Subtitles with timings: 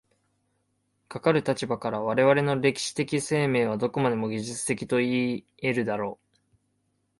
[1.09, 6.37] かかる立場から、我々の歴史的生命はどこまでも技術的といい得るであろう。